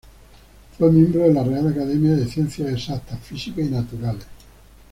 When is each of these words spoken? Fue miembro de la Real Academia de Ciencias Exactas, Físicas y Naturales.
Fue 0.79 0.91
miembro 0.91 1.21
de 1.21 1.31
la 1.31 1.43
Real 1.43 1.67
Academia 1.67 2.15
de 2.15 2.25
Ciencias 2.27 2.67
Exactas, 2.73 3.19
Físicas 3.19 3.67
y 3.67 3.69
Naturales. 3.69 4.25